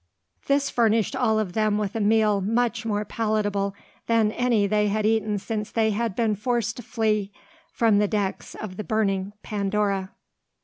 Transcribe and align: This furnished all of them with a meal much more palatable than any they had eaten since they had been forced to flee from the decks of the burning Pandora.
This 0.47 0.71
furnished 0.71 1.15
all 1.15 1.37
of 1.37 1.53
them 1.53 1.77
with 1.77 1.95
a 1.95 1.99
meal 1.99 2.41
much 2.41 2.87
more 2.87 3.05
palatable 3.05 3.75
than 4.07 4.31
any 4.31 4.65
they 4.65 4.87
had 4.87 5.05
eaten 5.05 5.37
since 5.37 5.69
they 5.71 5.91
had 5.91 6.15
been 6.15 6.33
forced 6.33 6.77
to 6.77 6.81
flee 6.81 7.31
from 7.71 7.99
the 7.99 8.07
decks 8.07 8.55
of 8.55 8.77
the 8.77 8.83
burning 8.83 9.33
Pandora. 9.43 10.09